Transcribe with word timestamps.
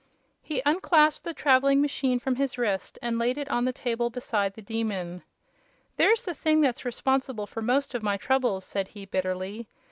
He 0.41 0.63
unclasped 0.65 1.25
the 1.25 1.33
traveling 1.35 1.79
machine 1.79 2.17
from 2.17 2.37
his 2.37 2.57
wrist 2.57 2.97
and 3.03 3.19
laid 3.19 3.37
it 3.37 3.47
on 3.51 3.65
the 3.65 3.71
table 3.71 4.09
beside 4.09 4.55
the 4.55 4.61
Demon. 4.63 5.21
"There's 5.95 6.23
the 6.23 6.33
thing 6.33 6.59
that's 6.61 6.83
responsible 6.85 7.45
for 7.45 7.61
most 7.61 7.93
of 7.93 8.01
my 8.01 8.17
troubles," 8.17 8.65
said 8.65 8.87
he, 8.87 9.05
bitterly. 9.05 9.67